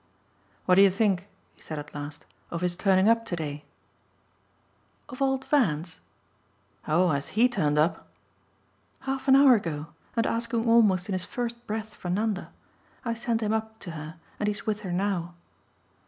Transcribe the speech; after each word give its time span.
"What 0.65 0.73
do 0.73 0.81
you 0.81 0.89
think," 0.89 1.27
he 1.55 1.61
said 1.61 1.77
at 1.77 1.93
last, 1.93 2.25
"of 2.49 2.61
his 2.61 2.75
turning 2.75 3.07
up 3.07 3.23
to 3.25 3.35
day?" 3.35 3.65
"Of 5.09 5.21
old 5.21 5.45
Van's?" 5.45 5.99
"Oh 6.87 7.09
has 7.09 7.27
HE 7.37 7.47
turned 7.49 7.77
up?" 7.77 8.07
"Half 9.01 9.27
an 9.27 9.35
hour 9.35 9.53
ago, 9.53 9.89
and 10.15 10.25
asking 10.25 10.67
almost 10.67 11.07
in 11.07 11.13
his 11.13 11.25
first 11.25 11.67
breath 11.67 11.93
for 11.93 12.09
Nanda. 12.09 12.49
I 13.05 13.13
sent 13.13 13.41
him 13.43 13.53
up 13.53 13.77
to 13.81 13.91
her 13.91 14.15
and 14.39 14.47
he's 14.47 14.65
with 14.65 14.79
her 14.79 14.91
now." 14.91 15.35